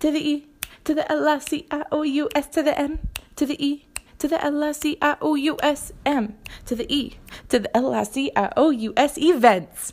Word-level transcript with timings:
to 0.00 0.10
the 0.10 0.18
E 0.18 0.46
to 0.84 0.94
the 0.94 1.10
L 1.10 1.28
I 1.28 1.38
C 1.38 1.66
I 1.70 1.84
O 1.90 2.02
U 2.02 2.28
S 2.34 2.46
to 2.48 2.62
the 2.62 2.78
M 2.78 2.98
to 3.36 3.46
the 3.46 3.64
E 3.64 3.86
to 4.18 4.28
the 4.28 4.42
L 4.44 4.62
I 4.62 4.72
C 4.72 4.96
I 5.00 5.16
O 5.20 5.34
U 5.34 5.56
S 5.62 5.92
M 6.04 6.36
to 6.66 6.74
the 6.74 6.92
E 6.92 7.16
to 7.48 7.58
the 7.58 7.76
L 7.76 7.94
I 7.94 8.04
C 8.04 8.30
I 8.36 8.50
O 8.56 8.70
U 8.70 8.92
S 8.96 9.18
events. 9.18 9.92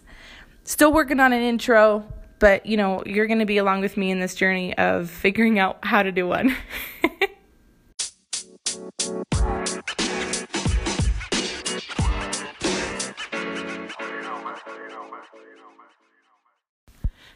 Still 0.63 0.93
working 0.93 1.19
on 1.19 1.33
an 1.33 1.41
intro, 1.41 2.05
but 2.39 2.65
you 2.65 2.77
know, 2.77 3.03
you're 3.05 3.27
going 3.27 3.39
to 3.39 3.45
be 3.45 3.57
along 3.57 3.81
with 3.81 3.97
me 3.97 4.11
in 4.11 4.19
this 4.19 4.35
journey 4.35 4.77
of 4.77 5.09
figuring 5.09 5.59
out 5.59 5.79
how 5.83 6.03
to 6.03 6.11
do 6.11 6.27
one. 6.27 6.55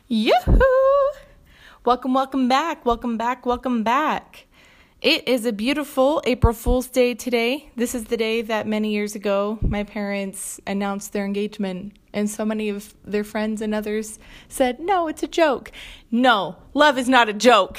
Yoo-hoo! 0.08 0.85
Welcome, 1.86 2.16
welcome 2.16 2.48
back, 2.48 2.84
welcome 2.84 3.16
back, 3.16 3.46
welcome 3.46 3.84
back. 3.84 4.48
It 5.04 5.28
is 5.28 5.46
a 5.46 5.54
beautiful 5.54 6.20
April 6.26 6.52
Fool's 6.52 6.88
Day 6.88 7.14
today. 7.14 7.70
This 7.76 7.94
is 7.94 8.06
the 8.06 8.18
day 8.18 8.42
that 8.42 8.66
many 8.66 8.90
years 8.90 9.14
ago 9.14 9.60
my 9.62 9.84
parents 9.84 10.60
announced 10.66 11.14
their 11.14 11.26
engagement, 11.26 11.94
and 12.12 12.28
so 12.28 12.44
many 12.44 12.70
of 12.70 12.96
their 13.04 13.24
friends 13.24 13.62
and 13.62 13.76
others 13.76 14.18
said, 14.50 14.80
No, 14.80 15.08
it's 15.08 15.22
a 15.22 15.28
joke. 15.28 15.72
No, 16.10 16.56
love 16.74 16.98
is 16.98 17.08
not 17.08 17.30
a 17.30 17.34
joke. 17.34 17.78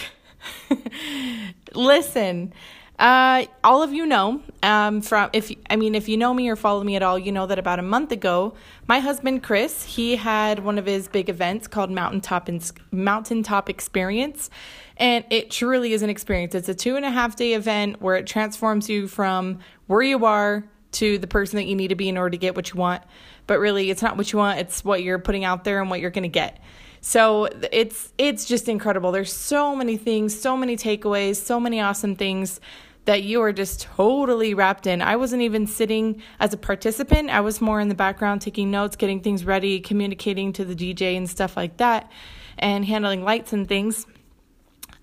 Listen, 1.74 2.54
uh, 2.98 3.44
all 3.62 3.82
of 3.82 3.92
you 3.92 4.06
know, 4.06 4.40
um, 4.62 5.02
from 5.02 5.28
if 5.32 5.52
I 5.68 5.76
mean, 5.76 5.94
if 5.94 6.08
you 6.08 6.16
know 6.16 6.32
me 6.32 6.48
or 6.48 6.56
follow 6.56 6.82
me 6.82 6.96
at 6.96 7.02
all, 7.02 7.18
you 7.18 7.30
know 7.30 7.46
that 7.46 7.58
about 7.58 7.78
a 7.78 7.82
month 7.82 8.10
ago, 8.10 8.54
my 8.86 9.00
husband 9.00 9.42
Chris, 9.42 9.84
he 9.84 10.16
had 10.16 10.64
one 10.64 10.78
of 10.78 10.86
his 10.86 11.06
big 11.06 11.28
events 11.28 11.66
called 11.66 11.90
Mountaintop 11.90 12.48
Mountaintop 12.90 13.68
Experience, 13.68 14.48
and 14.96 15.24
it 15.28 15.50
truly 15.50 15.92
is 15.92 16.00
an 16.00 16.08
experience. 16.08 16.54
It's 16.54 16.70
a 16.70 16.74
two 16.74 16.96
and 16.96 17.04
a 17.04 17.10
half 17.10 17.36
day 17.36 17.52
event 17.52 18.00
where 18.00 18.16
it 18.16 18.26
transforms 18.26 18.88
you 18.88 19.08
from 19.08 19.58
where 19.88 20.02
you 20.02 20.24
are 20.24 20.64
to 20.92 21.18
the 21.18 21.26
person 21.26 21.58
that 21.58 21.64
you 21.64 21.74
need 21.74 21.88
to 21.88 21.96
be 21.96 22.08
in 22.08 22.16
order 22.16 22.30
to 22.30 22.38
get 22.38 22.56
what 22.56 22.72
you 22.72 22.80
want. 22.80 23.02
But 23.46 23.58
really, 23.58 23.90
it's 23.90 24.00
not 24.00 24.16
what 24.16 24.32
you 24.32 24.38
want; 24.38 24.58
it's 24.58 24.82
what 24.82 25.02
you're 25.02 25.18
putting 25.18 25.44
out 25.44 25.64
there 25.64 25.82
and 25.82 25.90
what 25.90 26.00
you're 26.00 26.10
going 26.10 26.22
to 26.22 26.28
get. 26.28 26.62
So 27.02 27.44
it's 27.70 28.12
it's 28.16 28.46
just 28.46 28.68
incredible. 28.68 29.12
There's 29.12 29.32
so 29.32 29.76
many 29.76 29.96
things, 29.96 30.38
so 30.38 30.56
many 30.56 30.76
takeaways, 30.76 31.36
so 31.36 31.60
many 31.60 31.80
awesome 31.80 32.16
things 32.16 32.58
that 33.06 33.22
you 33.22 33.40
are 33.40 33.52
just 33.52 33.82
totally 33.82 34.52
wrapped 34.52 34.86
in. 34.86 35.00
I 35.00 35.16
wasn't 35.16 35.42
even 35.42 35.66
sitting 35.66 36.22
as 36.38 36.52
a 36.52 36.56
participant. 36.56 37.30
I 37.30 37.40
was 37.40 37.60
more 37.60 37.80
in 37.80 37.88
the 37.88 37.94
background 37.94 38.42
taking 38.42 38.70
notes, 38.70 38.96
getting 38.96 39.20
things 39.20 39.44
ready, 39.44 39.80
communicating 39.80 40.52
to 40.54 40.64
the 40.64 40.74
DJ 40.74 41.16
and 41.16 41.30
stuff 41.30 41.56
like 41.56 41.78
that, 41.78 42.10
and 42.58 42.84
handling 42.84 43.22
lights 43.24 43.52
and 43.52 43.66
things. 43.66 44.06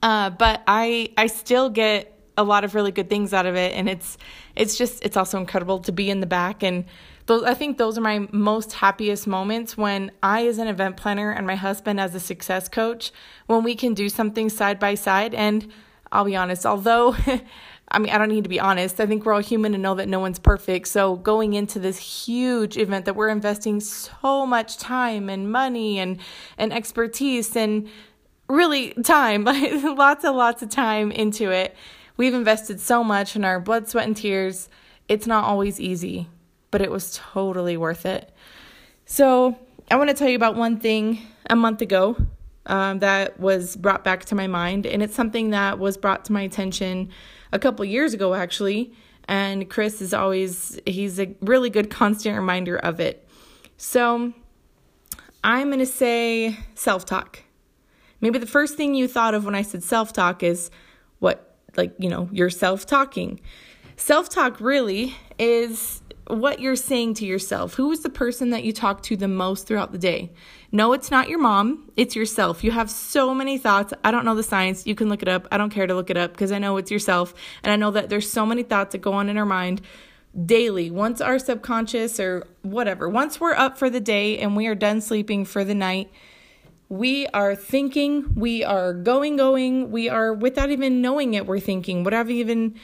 Uh, 0.02 0.30
but 0.30 0.62
I 0.68 1.12
I 1.18 1.28
still 1.28 1.70
get 1.70 2.10
a 2.38 2.44
lot 2.44 2.64
of 2.64 2.76
really 2.76 2.92
good 2.92 3.10
things 3.10 3.34
out 3.34 3.45
of 3.45 3.56
it, 3.56 3.73
and 3.73 3.88
it's 3.90 4.17
it's 4.56 4.78
just 4.78 5.04
it's 5.04 5.16
also 5.16 5.40
incredible 5.40 5.80
to 5.80 5.92
be 5.92 6.10
in 6.10 6.20
the 6.20 6.28
back 6.28 6.62
and. 6.62 6.86
Those, 7.26 7.44
I 7.44 7.54
think 7.54 7.78
those 7.78 7.98
are 7.98 8.02
my 8.02 8.28
most 8.34 8.73
happiest 8.73 9.28
moments 9.28 9.78
when 9.78 10.12
I, 10.22 10.45
as 10.45 10.58
an 10.58 10.67
event 10.67 10.98
planner, 10.98 11.32
and 11.32 11.48
my 11.48 11.56
husband, 11.56 11.98
as 11.98 12.14
a 12.14 12.20
success 12.20 12.67
coach, 12.67 13.14
when 13.45 13.64
we 13.64 13.76
can 13.76 13.94
do 13.94 14.10
something 14.10 14.50
side 14.50 14.78
by 14.78 14.95
side. 14.95 15.34
And 15.34 15.72
I'll 16.14 16.26
be 16.26 16.36
honest, 16.36 16.66
although 16.66 17.16
I 17.94 17.99
mean, 17.99 18.11
I 18.11 18.17
don't 18.17 18.30
need 18.30 18.44
to 18.44 18.49
be 18.49 18.59
honest. 18.59 18.99
I 18.99 19.05
think 19.05 19.23
we're 19.23 19.33
all 19.33 19.39
human 19.39 19.75
and 19.75 19.83
know 19.83 19.94
that 19.95 20.09
no 20.09 20.19
one's 20.19 20.39
perfect. 20.39 20.88
So, 20.88 21.16
going 21.17 21.53
into 21.53 21.77
this 21.77 22.25
huge 22.25 22.75
event 22.75 23.05
that 23.05 23.16
we're 23.16 23.30
investing 23.30 23.80
so 23.80 24.47
much 24.47 24.77
time 24.77 25.30
and 25.30 25.52
money 25.52 25.99
and, 25.99 26.19
and 26.58 26.73
expertise 26.73 27.55
and 27.55 27.88
really 28.49 28.94
time, 29.03 29.44
lots 29.95 30.23
and 30.23 30.36
lots 30.36 30.64
of 30.64 30.69
time 30.69 31.11
into 31.11 31.52
it. 31.52 31.75
We've 32.17 32.33
invested 32.33 32.80
so 32.80 33.03
much 33.03 33.36
in 33.36 33.45
our 33.45 33.59
blood, 33.59 33.88
sweat, 33.88 34.08
and 34.08 34.17
tears. 34.17 34.69
It's 35.08 35.27
not 35.27 35.44
always 35.44 35.80
easy, 35.80 36.30
but 36.71 36.82
it 36.82 36.89
was 36.89 37.20
totally 37.33 37.77
worth 37.77 38.08
it. 38.08 38.32
So, 39.05 39.55
I 39.92 39.98
want 39.98 40.09
to 40.09 40.15
tell 40.15 40.30
you 40.30 40.36
about 40.36 40.55
one 40.55 40.80
thing 40.80 41.21
a 41.48 41.55
month 41.55 41.82
ago 41.82 42.17
um, 42.65 42.99
that 42.99 43.39
was 43.39 43.76
brought 43.76 44.03
back 44.03 44.26
to 44.26 44.36
my 44.36 44.48
mind, 44.48 44.87
and 44.87 45.03
it's 45.03 45.14
something 45.14 45.52
that 45.52 45.77
was 45.77 45.95
brought 45.95 46.26
to 46.26 46.33
my 46.33 46.42
attention 46.42 47.11
a 47.53 47.59
couple 47.59 47.86
years 47.86 48.14
ago, 48.14 48.33
actually. 48.33 48.91
And 49.30 49.69
Chris 49.69 50.02
is 50.02 50.14
always, 50.14 50.80
he's 50.86 51.19
a 51.19 51.33
really 51.39 51.69
good 51.69 51.89
constant 51.89 52.36
reminder 52.36 52.75
of 52.75 52.99
it. 52.99 53.25
So 53.77 54.33
I'm 55.43 55.67
going 55.67 55.80
to 55.80 55.86
say 55.86 56.58
self 56.75 57.05
talk. 57.05 57.39
Maybe 58.19 58.39
the 58.39 58.47
first 58.47 58.75
thing 58.75 58.95
you 58.95 59.08
thought 59.08 59.33
of 59.33 59.45
when 59.45 59.55
I 59.55 59.61
said 59.61 59.83
self 59.83 60.11
talk 60.11 60.43
is 60.43 60.71
what, 61.19 61.55
like, 61.77 61.93
you 61.97 62.09
know, 62.09 62.27
you're 62.31 62.49
self 62.49 62.86
talking. 62.86 63.39
Self 63.95 64.27
talk 64.27 64.59
really 64.59 65.15
is 65.39 66.02
what 66.28 66.60
you're 66.60 66.76
saying 66.76 67.16
to 67.16 67.26
yourself. 67.26 67.73
Who 67.76 67.92
is 67.92 68.02
the 68.02 68.10
person 68.10 68.52
that 68.52 68.64
you 68.64 68.72
talk 68.72 69.04
to 69.04 69.17
the 69.17 69.28
most 69.28 69.67
throughout 69.67 69.92
the 69.92 69.98
day? 69.98 70.32
No, 70.72 70.94
it's 70.94 71.11
not 71.11 71.30
your 71.30 71.39
mom, 71.39 71.92
it's 71.95 72.16
yourself. 72.16 72.64
You 72.64 72.72
have 72.72 72.89
so 72.89 73.34
many 73.34 73.58
thoughts. 73.58 73.94
I 74.04 74.11
don't 74.11 74.26
know 74.26 74.36
the 74.36 74.44
science. 74.44 74.88
You 74.88 74.95
can 74.95 75.10
look 75.10 75.22
it 75.22 75.28
up. 75.28 75.48
I 75.52 75.58
don't 75.58 75.70
care 75.70 75.86
to 75.86 75.94
look 75.94 76.10
it 76.10 76.17
up 76.17 76.32
because 76.32 76.52
I 76.52 76.60
know 76.60 76.78
it's 76.78 76.92
yourself. 76.92 77.33
And 77.64 77.72
I 77.72 77.76
know 77.76 77.92
that 77.92 78.10
there's 78.10 78.30
so 78.30 78.45
many 78.45 78.64
thoughts 78.64 78.94
that 78.94 79.02
go 79.02 79.14
on 79.14 79.30
in 79.30 79.38
our 79.38 79.45
mind 79.45 79.82
daily. 80.45 80.89
Once 80.89 81.22
our 81.22 81.38
subconscious 81.38 82.20
or 82.20 82.48
whatever, 82.64 83.08
once 83.08 83.39
we're 83.39 83.54
up 83.54 83.78
for 83.78 83.89
the 83.89 84.00
day 84.00 84.39
and 84.39 84.56
we 84.56 84.66
are 84.67 84.76
done 84.76 85.02
sleeping 85.02 85.45
for 85.45 85.64
the 85.64 85.76
night, 85.76 86.10
we 86.89 87.28
are 87.28 87.56
thinking, 87.56 88.33
we 88.36 88.64
are 88.64 88.94
going, 88.94 89.36
going, 89.36 89.92
we 89.92 90.10
are 90.10 90.33
without 90.33 90.70
even 90.70 91.02
knowing 91.02 91.33
it, 91.33 91.45
we're 91.45 91.60
thinking, 91.60 92.04
without 92.04 92.30
even 92.30 92.76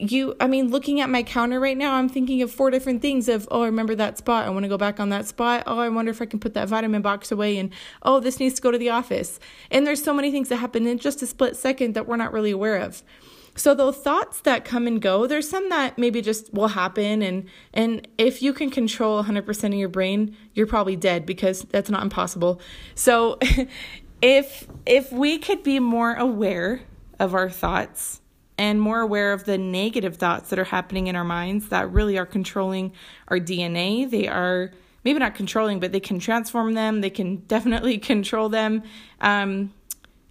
you 0.00 0.34
i 0.40 0.46
mean 0.46 0.70
looking 0.70 1.00
at 1.00 1.10
my 1.10 1.22
counter 1.22 1.58
right 1.58 1.76
now 1.76 1.94
i'm 1.94 2.08
thinking 2.08 2.42
of 2.42 2.50
four 2.50 2.70
different 2.70 3.02
things 3.02 3.28
of 3.28 3.48
oh 3.50 3.62
i 3.62 3.66
remember 3.66 3.94
that 3.94 4.18
spot. 4.18 4.46
I 4.46 4.50
want 4.50 4.64
to 4.64 4.68
go 4.68 4.78
back 4.78 5.00
on 5.00 5.08
that 5.10 5.26
spot. 5.26 5.64
Oh 5.66 5.78
i 5.78 5.88
wonder 5.88 6.10
if 6.10 6.22
i 6.22 6.26
can 6.26 6.38
put 6.38 6.54
that 6.54 6.68
vitamin 6.68 7.02
box 7.02 7.32
away 7.32 7.58
and 7.58 7.70
oh 8.02 8.20
this 8.20 8.38
needs 8.38 8.54
to 8.56 8.62
go 8.62 8.70
to 8.70 8.78
the 8.78 8.90
office. 8.90 9.38
And 9.70 9.86
there's 9.86 10.02
so 10.02 10.14
many 10.14 10.30
things 10.30 10.48
that 10.48 10.56
happen 10.56 10.86
in 10.86 10.98
just 10.98 11.22
a 11.22 11.26
split 11.26 11.56
second 11.56 11.94
that 11.94 12.06
we're 12.06 12.16
not 12.16 12.32
really 12.32 12.50
aware 12.50 12.76
of. 12.76 13.02
So 13.54 13.74
those 13.74 13.98
thoughts 13.98 14.40
that 14.42 14.64
come 14.64 14.86
and 14.86 15.00
go 15.00 15.26
there's 15.26 15.48
some 15.48 15.68
that 15.68 15.98
maybe 15.98 16.22
just 16.22 16.52
will 16.54 16.68
happen 16.68 17.22
and 17.22 17.48
and 17.74 18.06
if 18.18 18.42
you 18.42 18.52
can 18.52 18.70
control 18.70 19.22
100% 19.22 19.64
of 19.64 19.74
your 19.74 19.88
brain 19.88 20.36
you're 20.54 20.66
probably 20.66 20.96
dead 20.96 21.26
because 21.26 21.62
that's 21.62 21.90
not 21.90 22.02
impossible. 22.02 22.60
So 22.94 23.38
if 24.22 24.66
if 24.86 25.12
we 25.12 25.38
could 25.38 25.62
be 25.62 25.80
more 25.80 26.14
aware 26.14 26.82
of 27.18 27.34
our 27.34 27.50
thoughts 27.50 28.21
and 28.62 28.80
more 28.80 29.00
aware 29.00 29.32
of 29.32 29.42
the 29.42 29.58
negative 29.58 30.18
thoughts 30.18 30.50
that 30.50 30.56
are 30.56 30.64
happening 30.64 31.08
in 31.08 31.16
our 31.16 31.24
minds 31.24 31.70
that 31.70 31.90
really 31.90 32.16
are 32.16 32.24
controlling 32.24 32.92
our 33.26 33.38
DNA. 33.38 34.08
They 34.08 34.28
are 34.28 34.70
maybe 35.02 35.18
not 35.18 35.34
controlling, 35.34 35.80
but 35.80 35.90
they 35.90 35.98
can 35.98 36.20
transform 36.20 36.74
them. 36.74 37.00
They 37.00 37.10
can 37.10 37.36
definitely 37.48 37.98
control 37.98 38.48
them. 38.48 38.84
Um, 39.20 39.74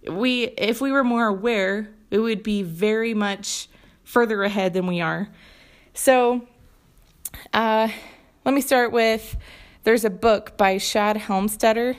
we, 0.08 0.44
if 0.44 0.80
we 0.80 0.92
were 0.92 1.04
more 1.04 1.26
aware, 1.26 1.90
it 2.10 2.20
would 2.20 2.42
be 2.42 2.62
very 2.62 3.12
much 3.12 3.68
further 4.02 4.42
ahead 4.44 4.72
than 4.72 4.86
we 4.86 5.02
are. 5.02 5.28
So, 5.92 6.48
uh, 7.52 7.88
let 8.46 8.54
me 8.54 8.62
start 8.62 8.92
with 8.92 9.36
there's 9.84 10.06
a 10.06 10.10
book 10.10 10.56
by 10.56 10.78
Shad 10.78 11.18
Helmstetter 11.18 11.98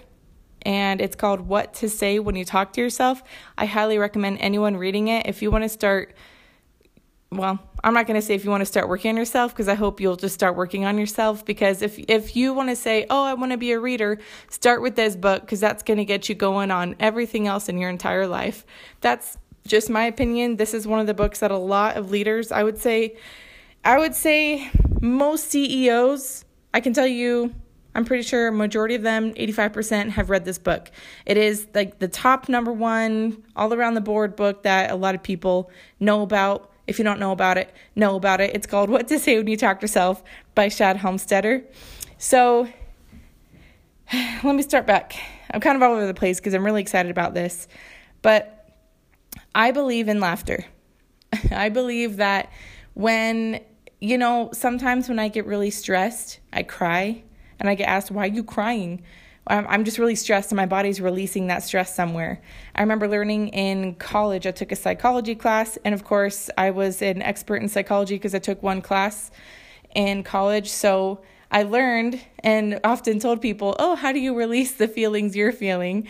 and 0.65 1.01
it's 1.01 1.15
called 1.15 1.41
What 1.41 1.73
to 1.75 1.89
Say 1.89 2.19
When 2.19 2.35
You 2.35 2.45
Talk 2.45 2.73
to 2.73 2.81
Yourself. 2.81 3.23
I 3.57 3.65
highly 3.65 3.97
recommend 3.97 4.39
anyone 4.39 4.77
reading 4.77 5.07
it. 5.07 5.27
If 5.27 5.41
you 5.41 5.51
want 5.51 5.63
to 5.63 5.69
start, 5.69 6.15
well, 7.31 7.59
I'm 7.83 7.93
not 7.93 8.07
going 8.07 8.15
to 8.15 8.21
say 8.21 8.35
if 8.35 8.43
you 8.43 8.49
want 8.49 8.61
to 8.61 8.65
start 8.65 8.87
working 8.87 9.09
on 9.09 9.17
yourself 9.17 9.53
because 9.53 9.67
I 9.67 9.75
hope 9.75 9.99
you'll 9.99 10.15
just 10.15 10.33
start 10.33 10.55
working 10.55 10.85
on 10.85 10.97
yourself 10.97 11.43
because 11.45 11.81
if 11.81 11.99
if 12.07 12.35
you 12.35 12.53
want 12.53 12.69
to 12.69 12.75
say, 12.75 13.05
"Oh, 13.09 13.23
I 13.23 13.33
want 13.33 13.51
to 13.51 13.57
be 13.57 13.71
a 13.71 13.79
reader," 13.79 14.19
start 14.49 14.81
with 14.81 14.95
this 14.95 15.15
book 15.15 15.41
because 15.41 15.59
that's 15.59 15.83
going 15.83 15.97
to 15.97 16.05
get 16.05 16.29
you 16.29 16.35
going 16.35 16.71
on 16.71 16.95
everything 16.99 17.47
else 17.47 17.67
in 17.67 17.77
your 17.77 17.89
entire 17.89 18.27
life. 18.27 18.65
That's 19.01 19.37
just 19.67 19.89
my 19.89 20.05
opinion. 20.05 20.57
This 20.57 20.73
is 20.73 20.87
one 20.87 20.99
of 20.99 21.07
the 21.07 21.13
books 21.13 21.39
that 21.39 21.51
a 21.51 21.57
lot 21.57 21.97
of 21.97 22.11
leaders, 22.11 22.51
I 22.51 22.63
would 22.63 22.77
say 22.77 23.17
I 23.83 23.97
would 23.97 24.15
say 24.15 24.69
most 25.01 25.49
CEOs, 25.49 26.45
I 26.73 26.79
can 26.79 26.93
tell 26.93 27.07
you 27.07 27.53
I'm 27.95 28.05
pretty 28.05 28.23
sure 28.23 28.51
majority 28.51 28.95
of 28.95 29.03
them, 29.03 29.33
85%, 29.33 30.09
have 30.11 30.29
read 30.29 30.45
this 30.45 30.57
book. 30.57 30.89
It 31.25 31.37
is 31.37 31.67
like 31.75 31.99
the 31.99 32.07
top 32.07 32.49
number 32.49 32.71
one 32.71 33.43
all 33.55 33.73
around 33.73 33.93
the 33.93 34.01
board 34.01 34.35
book 34.35 34.63
that 34.63 34.89
a 34.89 34.95
lot 34.95 35.13
of 35.15 35.21
people 35.21 35.69
know 35.99 36.21
about. 36.23 36.71
If 36.87 36.97
you 36.97 37.05
don't 37.05 37.19
know 37.19 37.31
about 37.31 37.57
it, 37.57 37.73
know 37.95 38.15
about 38.15 38.41
it. 38.41 38.55
It's 38.55 38.65
called 38.65 38.89
What 38.91 39.07
to 39.09 39.19
Say 39.19 39.37
When 39.37 39.47
You 39.47 39.57
Talk 39.57 39.79
to 39.79 39.83
Yourself 39.83 40.23
by 40.55 40.69
Shad 40.69 40.97
Helmstetter. 40.97 41.63
So 42.17 42.67
let 44.43 44.55
me 44.55 44.63
start 44.63 44.87
back. 44.87 45.15
I'm 45.51 45.61
kind 45.61 45.75
of 45.75 45.83
all 45.83 45.93
over 45.93 46.07
the 46.07 46.13
place 46.15 46.39
because 46.39 46.55
I'm 46.55 46.65
really 46.65 46.81
excited 46.81 47.11
about 47.11 47.35
this. 47.35 47.67
But 48.23 48.69
I 49.53 49.71
believe 49.71 50.07
in 50.07 50.19
laughter. 50.19 50.65
I 51.51 51.69
believe 51.69 52.17
that 52.17 52.51
when, 52.95 53.61
you 54.01 54.17
know, 54.17 54.49
sometimes 54.51 55.09
when 55.09 55.19
I 55.19 55.27
get 55.27 55.45
really 55.45 55.69
stressed, 55.69 56.39
I 56.51 56.63
cry 56.63 57.23
and 57.63 57.69
I 57.69 57.75
get 57.75 57.87
asked, 57.87 58.11
Why 58.11 58.25
are 58.25 58.27
you 58.27 58.43
crying? 58.43 59.01
I'm 59.45 59.83
just 59.83 59.97
really 59.97 60.15
stressed 60.15 60.51
and 60.51 60.57
my 60.57 60.65
body's 60.65 61.01
releasing 61.01 61.47
that 61.47 61.63
stress 61.63 61.93
somewhere. 61.93 62.41
I 62.75 62.81
remember 62.81 63.09
learning 63.09 63.49
in 63.49 63.95
college, 63.95 64.47
I 64.47 64.51
took 64.51 64.71
a 64.71 64.75
psychology 64.75 65.35
class, 65.35 65.77
and 65.83 65.93
of 65.93 66.05
course, 66.05 66.49
I 66.57 66.71
was 66.71 67.01
an 67.01 67.21
expert 67.21 67.57
in 67.57 67.67
psychology 67.67 68.15
because 68.15 68.33
I 68.33 68.39
took 68.39 68.63
one 68.63 68.81
class 68.81 69.31
in 69.95 70.23
college. 70.23 70.69
So 70.69 71.23
I 71.51 71.63
learned 71.63 72.21
and 72.39 72.79
often 72.85 73.19
told 73.19 73.41
people, 73.41 73.75
Oh, 73.79 73.95
how 73.95 74.13
do 74.13 74.19
you 74.19 74.33
release 74.33 74.73
the 74.73 74.87
feelings 74.87 75.35
you're 75.35 75.51
feeling? 75.51 76.07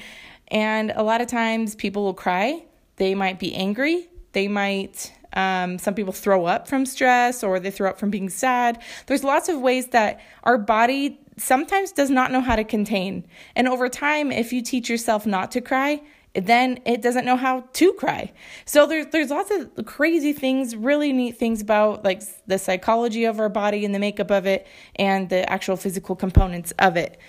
And 0.49 0.91
a 0.95 1.01
lot 1.01 1.21
of 1.21 1.27
times 1.27 1.73
people 1.73 2.03
will 2.03 2.13
cry, 2.13 2.63
they 2.97 3.15
might 3.15 3.39
be 3.39 3.55
angry, 3.55 4.09
they 4.33 4.47
might 4.47 5.11
um, 5.35 5.79
some 5.79 5.95
people 5.95 6.13
throw 6.13 6.45
up 6.45 6.67
from 6.67 6.85
stress 6.85 7.43
or 7.43 7.59
they 7.59 7.71
throw 7.71 7.89
up 7.89 7.97
from 7.97 8.11
being 8.11 8.29
sad. 8.29 8.81
There's 9.07 9.23
lots 9.23 9.49
of 9.49 9.59
ways 9.59 9.87
that 9.87 10.21
our 10.43 10.59
body 10.59 11.19
sometimes 11.37 11.91
does 11.91 12.09
not 12.09 12.31
know 12.31 12.41
how 12.41 12.55
to 12.55 12.63
contain. 12.63 13.25
And 13.55 13.67
over 13.67 13.89
time, 13.89 14.31
if 14.31 14.53
you 14.53 14.61
teach 14.61 14.89
yourself 14.89 15.25
not 15.25 15.51
to 15.51 15.61
cry, 15.61 16.01
then 16.33 16.79
it 16.85 17.01
doesn't 17.01 17.25
know 17.25 17.35
how 17.35 17.61
to 17.73 17.93
cry. 17.93 18.31
So 18.65 18.87
there's 18.87 19.07
there's 19.07 19.29
lots 19.29 19.51
of 19.51 19.85
crazy 19.85 20.33
things, 20.33 20.75
really 20.75 21.13
neat 21.13 21.37
things 21.37 21.61
about 21.61 22.03
like 22.03 22.23
the 22.47 22.57
psychology 22.57 23.25
of 23.25 23.39
our 23.39 23.49
body 23.49 23.85
and 23.85 23.93
the 23.93 23.99
makeup 23.99 24.31
of 24.31 24.45
it 24.45 24.65
and 24.95 25.29
the 25.29 25.49
actual 25.51 25.75
physical 25.75 26.15
components 26.15 26.73
of 26.79 26.97
it. 26.97 27.19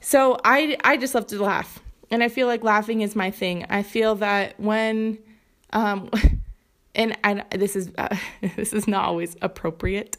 So 0.00 0.38
I 0.44 0.76
I 0.82 0.96
just 0.96 1.14
love 1.14 1.26
to 1.28 1.42
laugh. 1.42 1.80
And 2.10 2.22
I 2.22 2.28
feel 2.28 2.46
like 2.46 2.62
laughing 2.62 3.00
is 3.00 3.16
my 3.16 3.30
thing. 3.30 3.66
I 3.68 3.82
feel 3.82 4.14
that 4.16 4.58
when 4.58 5.18
um 5.72 6.10
and 6.94 7.16
I, 7.22 7.44
this 7.50 7.76
is 7.76 7.90
uh, 7.98 8.16
this 8.56 8.72
is 8.72 8.88
not 8.88 9.04
always 9.04 9.36
appropriate 9.42 10.16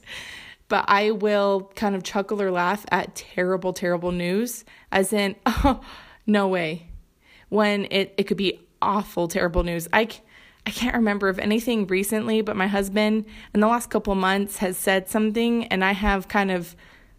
but 0.67 0.85
I 0.87 1.11
will 1.11 1.71
kind 1.75 1.95
of 1.95 2.03
chuckle 2.03 2.41
or 2.41 2.51
laugh 2.51 2.85
at 2.91 3.15
terrible, 3.15 3.73
terrible 3.73 4.11
news, 4.11 4.65
as 4.91 5.13
in, 5.13 5.35
oh, 5.45 5.81
no 6.25 6.47
way. 6.47 6.87
When 7.49 7.85
it, 7.91 8.13
it 8.17 8.23
could 8.23 8.37
be 8.37 8.59
awful, 8.81 9.27
terrible 9.27 9.63
news. 9.63 9.87
I, 9.93 10.07
I 10.65 10.71
can't 10.71 10.95
remember 10.95 11.29
of 11.29 11.39
anything 11.39 11.87
recently, 11.87 12.41
but 12.41 12.55
my 12.55 12.67
husband 12.67 13.25
in 13.53 13.59
the 13.59 13.67
last 13.67 13.89
couple 13.89 14.15
months 14.15 14.57
has 14.57 14.77
said 14.77 15.07
something, 15.07 15.65
and 15.67 15.83
I 15.83 15.91
have 15.91 16.27
kind 16.27 16.51
of 16.51 16.75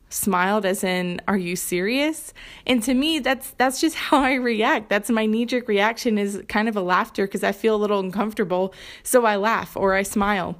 smiled 0.09 0.65
as 0.65 0.85
in 0.85 1.21
are 1.27 1.37
you 1.37 1.57
serious 1.57 2.33
and 2.65 2.81
to 2.81 2.95
me 2.95 3.19
that's 3.19 3.51
that's 3.59 3.81
just 3.81 3.97
how 4.07 4.21
i 4.23 4.35
react 4.35 4.89
that's 4.89 5.11
my 5.11 5.27
knee 5.27 5.45
jerk 5.45 5.67
reaction 5.67 6.17
is 6.17 6.41
kind 6.49 6.69
of 6.69 6.77
a 6.77 6.81
laughter 6.81 7.27
because 7.27 7.43
i 7.43 7.51
feel 7.51 7.75
a 7.75 7.77
little 7.77 7.99
uncomfortable 7.99 8.73
so 9.03 9.25
i 9.25 9.35
laugh 9.35 9.77
or 9.77 9.95
i 9.95 10.05
smile 10.05 10.57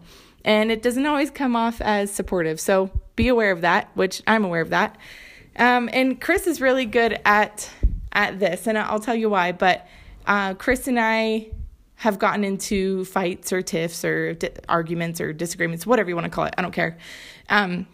and 0.47 0.71
it 0.71 0.81
doesn't 0.81 1.05
always 1.05 1.31
come 1.31 1.57
off 1.57 1.81
as 1.83 2.11
supportive. 2.11 2.59
So 2.61 2.91
be 3.17 3.29
aware 3.29 3.51
of 3.51 3.61
that, 3.63 3.91
which 3.95 4.23
I'm 4.27 4.45
aware 4.45 4.63
of 4.63 4.71
that. 4.71 4.97
Um, 5.57 5.91
and 5.93 6.19
Chris 6.21 6.47
is 6.47 6.61
really 6.61 6.87
good 6.87 7.19
at 7.27 7.69
at 8.13 8.39
this, 8.39 8.67
and 8.67 8.79
I'll 8.79 9.01
tell 9.01 9.15
you 9.15 9.29
why. 9.29 9.53
But 9.53 9.87
uh, 10.27 10.55
Chris 10.55 10.89
and 10.89 10.99
I 10.99 11.49
have 11.97 12.19
gotten 12.19 12.45
into 12.45 13.05
fights 13.07 13.53
or 13.53 13.61
tiffs 13.61 14.05
or 14.05 14.35
di- 14.35 14.51
arguments 14.69 15.21
or 15.21 15.33
disagreements, 15.33 15.87
whatever 15.87 16.09
you 16.09 16.15
want 16.15 16.25
to 16.25 16.31
call 16.31 16.45
it. 16.45 16.55
I 16.57 16.63
don't 16.63 16.73
care. 16.73 16.97
Um, 17.49 17.87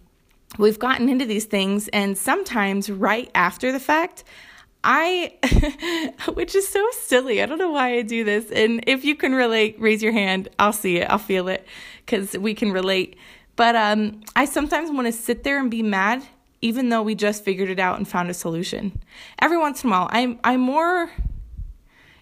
we've 0.58 0.78
gotten 0.78 1.08
into 1.08 1.24
these 1.24 1.46
things, 1.46 1.88
and 1.88 2.18
sometimes 2.18 2.90
right 2.90 3.30
after 3.34 3.72
the 3.72 3.80
fact, 3.80 4.24
I, 4.84 5.34
which 6.34 6.54
is 6.54 6.66
so 6.66 6.86
silly. 7.02 7.42
I 7.42 7.46
don't 7.46 7.58
know 7.58 7.70
why 7.70 7.94
I 7.94 8.02
do 8.02 8.24
this. 8.24 8.50
And 8.50 8.82
if 8.86 9.04
you 9.04 9.14
can 9.14 9.34
relate, 9.34 9.76
raise 9.78 10.02
your 10.02 10.12
hand. 10.12 10.48
I'll 10.58 10.72
see 10.72 10.96
it. 10.98 11.10
I'll 11.10 11.18
feel 11.18 11.48
it 11.48 11.66
because 12.04 12.36
we 12.36 12.54
can 12.54 12.72
relate. 12.72 13.16
But 13.56 13.76
um, 13.76 14.22
I 14.34 14.44
sometimes 14.44 14.90
want 14.90 15.06
to 15.06 15.12
sit 15.12 15.44
there 15.44 15.58
and 15.60 15.70
be 15.70 15.82
mad, 15.82 16.24
even 16.60 16.88
though 16.88 17.02
we 17.02 17.14
just 17.14 17.44
figured 17.44 17.68
it 17.68 17.78
out 17.78 17.98
and 17.98 18.08
found 18.08 18.30
a 18.30 18.34
solution. 18.34 19.00
Every 19.40 19.58
once 19.58 19.84
in 19.84 19.90
a 19.90 19.92
while, 19.92 20.08
I'm 20.10 20.38
I'm 20.42 20.60
more. 20.60 21.10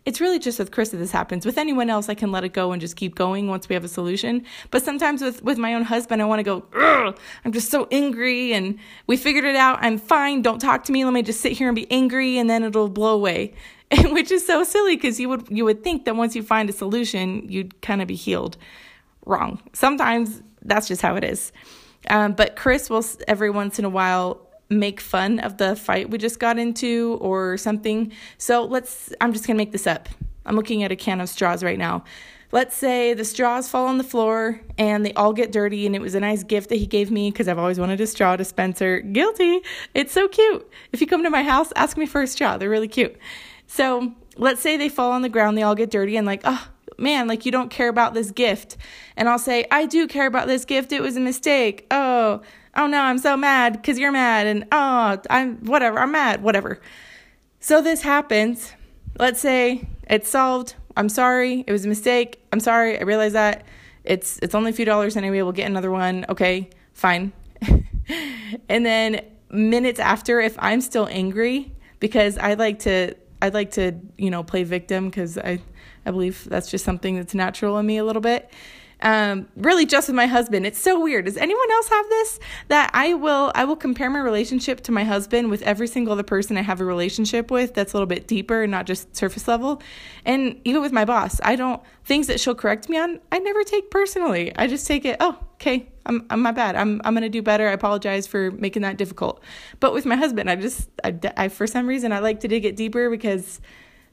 It's 0.06 0.20
really 0.20 0.38
just 0.38 0.58
with 0.58 0.70
Chris 0.70 0.90
that 0.90 0.96
this 0.96 1.12
happens. 1.12 1.44
With 1.44 1.58
anyone 1.58 1.90
else, 1.90 2.08
I 2.08 2.14
can 2.14 2.32
let 2.32 2.42
it 2.42 2.54
go 2.54 2.72
and 2.72 2.80
just 2.80 2.96
keep 2.96 3.14
going 3.14 3.48
once 3.48 3.68
we 3.68 3.74
have 3.74 3.84
a 3.84 3.88
solution. 3.88 4.44
But 4.70 4.82
sometimes 4.82 5.20
with 5.20 5.42
with 5.42 5.58
my 5.58 5.74
own 5.74 5.82
husband, 5.82 6.22
I 6.22 6.24
want 6.24 6.38
to 6.38 6.42
go. 6.42 7.14
I'm 7.44 7.52
just 7.52 7.70
so 7.70 7.86
angry, 7.90 8.52
and 8.54 8.78
we 9.06 9.16
figured 9.16 9.44
it 9.44 9.56
out. 9.56 9.78
I'm 9.82 9.98
fine. 9.98 10.42
Don't 10.42 10.58
talk 10.58 10.84
to 10.84 10.92
me. 10.92 11.04
Let 11.04 11.12
me 11.12 11.22
just 11.22 11.40
sit 11.40 11.52
here 11.52 11.68
and 11.68 11.76
be 11.76 11.90
angry, 11.90 12.38
and 12.38 12.48
then 12.48 12.62
it'll 12.64 12.88
blow 12.88 13.14
away. 13.14 13.54
Which 14.04 14.30
is 14.30 14.46
so 14.46 14.64
silly 14.64 14.96
because 14.96 15.20
you 15.20 15.28
would 15.28 15.48
you 15.50 15.64
would 15.64 15.84
think 15.84 16.06
that 16.06 16.16
once 16.16 16.34
you 16.34 16.42
find 16.42 16.70
a 16.70 16.72
solution, 16.72 17.48
you'd 17.48 17.80
kind 17.82 18.00
of 18.00 18.08
be 18.08 18.14
healed 18.14 18.56
wrong. 19.26 19.60
Sometimes 19.72 20.42
that's 20.62 20.88
just 20.88 21.02
how 21.02 21.16
it 21.16 21.24
is. 21.24 21.52
Um, 22.08 22.32
but 22.32 22.56
Chris 22.56 22.88
will 22.88 23.04
every 23.28 23.50
once 23.50 23.78
in 23.78 23.84
a 23.84 23.90
while 23.90 24.46
make 24.70 25.00
fun 25.00 25.40
of 25.40 25.58
the 25.58 25.76
fight 25.76 26.10
we 26.10 26.16
just 26.16 26.38
got 26.38 26.58
into 26.58 27.18
or 27.20 27.56
something. 27.56 28.12
So 28.38 28.64
let's, 28.64 29.12
I'm 29.20 29.32
just 29.32 29.44
to 29.44 29.54
make 29.54 29.72
this 29.72 29.86
up. 29.86 30.08
I'm 30.46 30.56
looking 30.56 30.82
at 30.82 30.92
a 30.92 30.96
can 30.96 31.20
of 31.20 31.28
straws 31.28 31.62
right 31.62 31.78
now. 31.78 32.04
Let's 32.52 32.74
say 32.74 33.14
the 33.14 33.24
straws 33.24 33.68
fall 33.68 33.86
on 33.86 33.98
the 33.98 34.04
floor 34.04 34.60
and 34.76 35.06
they 35.06 35.12
all 35.12 35.32
get 35.32 35.52
dirty, 35.52 35.86
and 35.86 35.94
it 35.94 36.00
was 36.00 36.16
a 36.16 36.20
nice 36.20 36.42
gift 36.42 36.68
that 36.70 36.76
he 36.76 36.86
gave 36.86 37.10
me 37.10 37.30
because 37.30 37.46
I've 37.46 37.58
always 37.58 37.78
wanted 37.78 38.00
a 38.00 38.06
straw 38.06 38.34
dispenser. 38.34 39.00
Guilty. 39.00 39.60
It's 39.94 40.12
so 40.12 40.26
cute. 40.26 40.68
If 40.92 41.00
you 41.00 41.06
come 41.06 41.22
to 41.22 41.30
my 41.30 41.44
house, 41.44 41.72
ask 41.76 41.96
me 41.96 42.06
for 42.06 42.22
a 42.22 42.26
straw. 42.26 42.56
They're 42.56 42.68
really 42.68 42.88
cute. 42.88 43.16
So 43.68 44.14
let's 44.36 44.60
say 44.60 44.76
they 44.76 44.88
fall 44.88 45.12
on 45.12 45.22
the 45.22 45.28
ground, 45.28 45.56
they 45.56 45.62
all 45.62 45.76
get 45.76 45.92
dirty, 45.92 46.16
and 46.16 46.26
like, 46.26 46.40
oh, 46.44 46.68
man, 46.98 47.28
like 47.28 47.46
you 47.46 47.52
don't 47.52 47.70
care 47.70 47.88
about 47.88 48.14
this 48.14 48.32
gift. 48.32 48.76
And 49.16 49.28
I'll 49.28 49.38
say, 49.38 49.66
I 49.70 49.86
do 49.86 50.08
care 50.08 50.26
about 50.26 50.48
this 50.48 50.64
gift. 50.64 50.90
It 50.90 51.02
was 51.02 51.16
a 51.16 51.20
mistake. 51.20 51.86
Oh, 51.92 52.42
oh 52.74 52.86
no, 52.86 53.00
I'm 53.00 53.18
so 53.18 53.36
mad 53.36 53.74
because 53.74 53.98
you're 53.98 54.12
mad. 54.12 54.46
And 54.46 54.66
oh, 54.72 55.20
I'm 55.28 55.64
whatever, 55.64 55.98
I'm 55.98 56.12
mad, 56.12 56.42
whatever. 56.42 56.80
So 57.60 57.82
this 57.82 58.02
happens. 58.02 58.72
Let's 59.18 59.40
say 59.40 59.86
it's 60.08 60.28
solved. 60.28 60.74
I'm 60.96 61.08
sorry. 61.08 61.64
It 61.66 61.72
was 61.72 61.84
a 61.84 61.88
mistake. 61.88 62.42
I'm 62.52 62.60
sorry. 62.60 62.98
I 62.98 63.02
realize 63.02 63.32
that. 63.34 63.64
It's 64.04 64.38
it's 64.42 64.54
only 64.54 64.70
a 64.70 64.72
few 64.72 64.84
dollars 64.84 65.16
anyway. 65.16 65.42
We'll 65.42 65.52
get 65.52 65.66
another 65.66 65.90
one. 65.90 66.24
Okay, 66.28 66.70
fine. 66.94 67.32
and 68.68 68.86
then 68.86 69.20
minutes 69.50 70.00
after, 70.00 70.40
if 70.40 70.56
I'm 70.58 70.80
still 70.80 71.06
angry, 71.10 71.72
because 71.98 72.38
I 72.38 72.54
like 72.54 72.80
to 72.80 73.14
I 73.42 73.48
like 73.48 73.72
to, 73.72 73.92
you 74.16 74.30
know, 74.30 74.42
play 74.42 74.64
victim 74.64 75.08
because 75.10 75.38
I 75.38 75.60
I 76.06 76.10
believe 76.10 76.48
that's 76.48 76.70
just 76.70 76.84
something 76.84 77.16
that's 77.16 77.34
natural 77.34 77.78
in 77.78 77.86
me 77.86 77.98
a 77.98 78.04
little 78.04 78.22
bit. 78.22 78.50
Um, 79.02 79.48
really 79.56 79.86
just 79.86 80.08
with 80.08 80.14
my 80.14 80.26
husband. 80.26 80.66
It's 80.66 80.78
so 80.78 81.00
weird. 81.00 81.24
Does 81.24 81.36
anyone 81.36 81.70
else 81.70 81.88
have 81.88 82.08
this? 82.08 82.40
That 82.68 82.90
I 82.92 83.14
will 83.14 83.52
I 83.54 83.64
will 83.64 83.76
compare 83.76 84.10
my 84.10 84.20
relationship 84.20 84.82
to 84.82 84.92
my 84.92 85.04
husband 85.04 85.50
with 85.50 85.62
every 85.62 85.86
single 85.86 86.12
other 86.12 86.22
person 86.22 86.56
I 86.56 86.62
have 86.62 86.80
a 86.80 86.84
relationship 86.84 87.50
with 87.50 87.74
that's 87.74 87.92
a 87.92 87.96
little 87.96 88.06
bit 88.06 88.26
deeper 88.26 88.62
and 88.62 88.70
not 88.70 88.86
just 88.86 89.16
surface 89.16 89.48
level. 89.48 89.82
And 90.24 90.60
even 90.64 90.82
with 90.82 90.92
my 90.92 91.04
boss, 91.04 91.40
I 91.42 91.56
don't 91.56 91.82
things 92.04 92.26
that 92.26 92.40
she'll 92.40 92.54
correct 92.54 92.88
me 92.88 92.98
on, 92.98 93.20
I 93.32 93.38
never 93.38 93.62
take 93.64 93.90
personally. 93.90 94.52
I 94.56 94.66
just 94.66 94.86
take 94.86 95.04
it, 95.04 95.16
oh, 95.20 95.38
okay, 95.54 95.90
I'm, 96.06 96.26
I'm 96.30 96.42
my 96.42 96.52
bad. 96.52 96.76
I'm 96.76 97.00
I'm 97.04 97.14
gonna 97.14 97.28
do 97.28 97.42
better. 97.42 97.68
I 97.68 97.72
apologize 97.72 98.26
for 98.26 98.50
making 98.50 98.82
that 98.82 98.96
difficult. 98.96 99.42
But 99.78 99.92
with 99.92 100.06
my 100.06 100.16
husband, 100.16 100.50
I 100.50 100.56
just 100.56 100.88
I, 101.04 101.18
I 101.36 101.48
for 101.48 101.66
some 101.66 101.86
reason 101.86 102.12
I 102.12 102.18
like 102.18 102.40
to 102.40 102.48
dig 102.48 102.64
it 102.64 102.76
deeper 102.76 103.10
because 103.10 103.60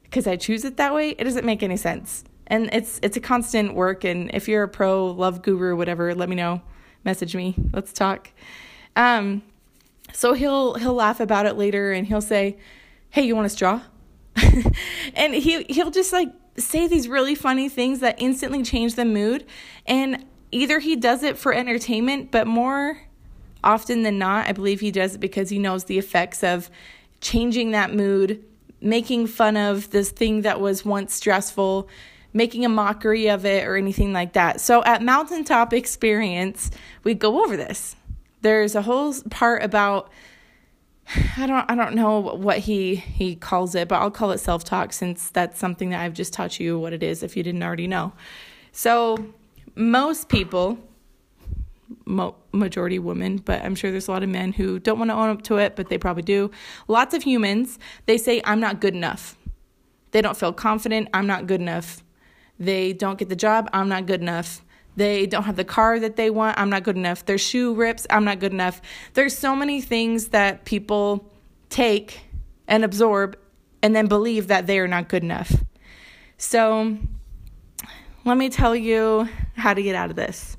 because 0.04 0.26
I 0.26 0.36
choose 0.36 0.64
it 0.64 0.76
that 0.78 0.94
way, 0.94 1.10
it 1.10 1.24
doesn't 1.24 1.44
make 1.44 1.62
any 1.62 1.76
sense. 1.76 2.24
And 2.48 2.70
it's 2.72 2.98
it's 3.02 3.16
a 3.16 3.20
constant 3.20 3.74
work. 3.74 4.04
And 4.04 4.30
if 4.34 4.48
you're 4.48 4.64
a 4.64 4.68
pro 4.68 5.06
love 5.06 5.42
guru, 5.42 5.76
whatever, 5.76 6.14
let 6.14 6.28
me 6.28 6.34
know. 6.34 6.60
Message 7.04 7.36
me. 7.36 7.54
Let's 7.72 7.92
talk. 7.92 8.30
Um, 8.96 9.42
so 10.12 10.32
he'll 10.32 10.74
he'll 10.74 10.94
laugh 10.94 11.20
about 11.20 11.46
it 11.46 11.56
later, 11.56 11.92
and 11.92 12.06
he'll 12.06 12.20
say, 12.20 12.56
"Hey, 13.10 13.22
you 13.22 13.36
want 13.36 13.46
a 13.46 13.50
straw?" 13.50 13.82
and 15.14 15.34
he 15.34 15.62
he'll 15.68 15.90
just 15.90 16.12
like 16.12 16.30
say 16.56 16.88
these 16.88 17.06
really 17.06 17.34
funny 17.34 17.68
things 17.68 18.00
that 18.00 18.20
instantly 18.20 18.62
change 18.62 18.94
the 18.94 19.04
mood. 19.04 19.46
And 19.86 20.24
either 20.50 20.80
he 20.80 20.96
does 20.96 21.22
it 21.22 21.38
for 21.38 21.52
entertainment, 21.52 22.30
but 22.30 22.46
more 22.46 22.98
often 23.62 24.02
than 24.02 24.18
not, 24.18 24.48
I 24.48 24.52
believe 24.52 24.80
he 24.80 24.90
does 24.90 25.14
it 25.14 25.18
because 25.18 25.50
he 25.50 25.58
knows 25.58 25.84
the 25.84 25.98
effects 25.98 26.42
of 26.42 26.70
changing 27.20 27.72
that 27.72 27.94
mood 27.94 28.44
making 28.80 29.26
fun 29.26 29.56
of 29.56 29.90
this 29.90 30.10
thing 30.10 30.42
that 30.42 30.60
was 30.60 30.84
once 30.84 31.14
stressful, 31.14 31.88
making 32.32 32.64
a 32.64 32.68
mockery 32.68 33.28
of 33.28 33.44
it, 33.44 33.66
or 33.66 33.76
anything 33.76 34.12
like 34.12 34.34
that. 34.34 34.60
So 34.60 34.84
at 34.84 35.02
Mountaintop 35.02 35.72
Experience, 35.72 36.70
we 37.04 37.14
go 37.14 37.44
over 37.44 37.56
this. 37.56 37.96
There's 38.42 38.74
a 38.74 38.82
whole 38.82 39.14
part 39.30 39.62
about 39.62 40.10
I 41.38 41.46
don't 41.46 41.70
I 41.70 41.74
don't 41.74 41.94
know 41.94 42.20
what 42.20 42.58
he 42.58 42.94
he 42.96 43.34
calls 43.34 43.74
it, 43.74 43.88
but 43.88 43.96
I'll 43.96 44.10
call 44.10 44.30
it 44.30 44.38
self-talk 44.38 44.92
since 44.92 45.30
that's 45.30 45.58
something 45.58 45.90
that 45.90 46.00
I've 46.00 46.12
just 46.12 46.32
taught 46.34 46.60
you 46.60 46.78
what 46.78 46.92
it 46.92 47.02
is 47.02 47.22
if 47.22 47.36
you 47.36 47.42
didn't 47.42 47.62
already 47.62 47.86
know. 47.86 48.12
So 48.72 49.34
most 49.74 50.28
people 50.28 50.78
mo- 52.04 52.36
majority 52.52 52.98
women, 52.98 53.38
but 53.38 53.62
I'm 53.62 53.74
sure 53.74 53.90
there's 53.90 54.08
a 54.08 54.12
lot 54.12 54.22
of 54.22 54.28
men 54.28 54.52
who 54.52 54.78
don't 54.78 54.98
want 54.98 55.10
to 55.10 55.14
own 55.14 55.30
up 55.30 55.42
to 55.42 55.56
it, 55.56 55.76
but 55.76 55.88
they 55.88 55.98
probably 55.98 56.22
do. 56.22 56.50
Lots 56.88 57.14
of 57.14 57.22
humans, 57.22 57.78
they 58.06 58.18
say, 58.18 58.42
I'm 58.44 58.60
not 58.60 58.80
good 58.80 58.94
enough. 58.94 59.36
They 60.10 60.20
don't 60.20 60.36
feel 60.36 60.52
confident, 60.52 61.08
I'm 61.14 61.26
not 61.26 61.46
good 61.46 61.60
enough. 61.60 62.02
They 62.58 62.92
don't 62.92 63.18
get 63.18 63.28
the 63.28 63.36
job, 63.36 63.68
I'm 63.72 63.88
not 63.88 64.06
good 64.06 64.20
enough. 64.20 64.62
They 64.96 65.26
don't 65.26 65.44
have 65.44 65.54
the 65.54 65.64
car 65.64 66.00
that 66.00 66.16
they 66.16 66.28
want, 66.28 66.58
I'm 66.58 66.70
not 66.70 66.82
good 66.82 66.96
enough. 66.96 67.24
Their 67.24 67.38
shoe 67.38 67.72
rips, 67.74 68.06
I'm 68.10 68.24
not 68.24 68.40
good 68.40 68.52
enough. 68.52 68.82
There's 69.14 69.36
so 69.36 69.54
many 69.54 69.80
things 69.80 70.28
that 70.28 70.64
people 70.64 71.32
take 71.70 72.20
and 72.66 72.84
absorb 72.84 73.38
and 73.82 73.94
then 73.94 74.08
believe 74.08 74.48
that 74.48 74.66
they 74.66 74.78
are 74.80 74.88
not 74.88 75.08
good 75.08 75.22
enough. 75.22 75.52
So, 76.36 76.98
let 78.24 78.36
me 78.36 78.50
tell 78.50 78.76
you 78.76 79.28
how 79.54 79.72
to 79.72 79.82
get 79.82 79.94
out 79.94 80.10
of 80.10 80.16
this. 80.16 80.57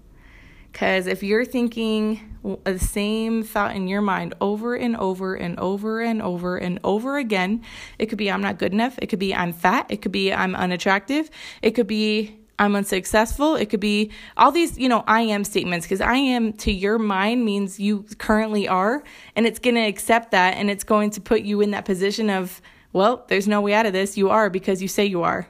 Because 0.71 1.07
if 1.07 1.23
you're 1.23 1.45
thinking 1.45 2.37
the 2.63 2.79
same 2.79 3.43
thought 3.43 3.75
in 3.75 3.87
your 3.87 4.01
mind 4.01 4.33
over 4.39 4.75
and 4.75 4.95
over 4.97 5.35
and 5.35 5.59
over 5.59 5.99
and 5.99 6.21
over 6.21 6.57
and 6.57 6.79
over 6.83 7.17
again, 7.17 7.63
it 7.97 8.05
could 8.05 8.17
be 8.17 8.31
I'm 8.31 8.41
not 8.41 8.59
good 8.59 8.71
enough. 8.71 8.97
It 9.01 9.07
could 9.07 9.19
be 9.19 9.33
I'm 9.33 9.51
fat. 9.51 9.87
It 9.89 10.01
could 10.01 10.11
be 10.11 10.31
I'm 10.33 10.55
unattractive. 10.55 11.29
It 11.61 11.71
could 11.71 11.87
be 11.87 12.39
I'm 12.59 12.75
unsuccessful. 12.75 13.55
It 13.55 13.69
could 13.69 13.79
be 13.79 14.11
all 14.35 14.51
these, 14.51 14.77
you 14.77 14.89
know, 14.89 15.03
I 15.07 15.21
am 15.21 15.45
statements 15.45 15.85
because 15.85 16.01
I 16.01 16.15
am 16.15 16.53
to 16.53 16.71
your 16.71 16.99
mind 16.99 17.45
means 17.45 17.79
you 17.79 18.05
currently 18.17 18.67
are. 18.67 19.01
And 19.35 19.47
it's 19.47 19.59
going 19.59 19.75
to 19.75 19.81
accept 19.81 20.31
that 20.31 20.55
and 20.57 20.69
it's 20.69 20.83
going 20.83 21.11
to 21.11 21.21
put 21.21 21.41
you 21.41 21.61
in 21.61 21.71
that 21.71 21.85
position 21.85 22.29
of, 22.29 22.61
well, 22.91 23.25
there's 23.29 23.47
no 23.47 23.61
way 23.61 23.73
out 23.73 23.85
of 23.85 23.93
this. 23.93 24.17
You 24.17 24.29
are 24.29 24.49
because 24.49 24.81
you 24.81 24.89
say 24.89 25.05
you 25.05 25.23
are. 25.23 25.47